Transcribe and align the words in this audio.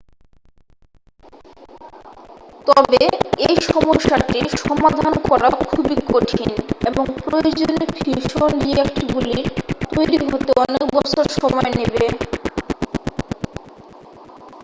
তবে 2.67 3.01
এই 3.47 3.55
সমস্যাটি 3.69 4.39
সমাধান 4.61 5.13
করা 5.29 5.49
খুবই 5.63 5.97
কঠিন 6.09 6.49
এবং 6.89 7.05
প্রয়োজনীয় 7.19 7.85
ফিউশন 7.95 8.51
রিঅ্যাক্টরগুলি 8.63 9.37
তৈরি 9.91 10.17
হতে 10.25 10.51
অনেক 10.63 10.85
বছর 10.95 11.25
সময় 11.39 11.69
নেবে 11.77 12.05